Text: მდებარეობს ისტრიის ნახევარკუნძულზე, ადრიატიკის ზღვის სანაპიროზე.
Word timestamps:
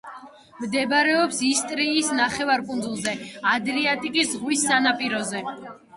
მდებარეობს 0.61 1.41
ისტრიის 1.49 2.09
ნახევარკუნძულზე, 2.21 3.15
ადრიატიკის 3.53 4.33
ზღვის 4.37 4.65
სანაპიროზე. 4.71 5.45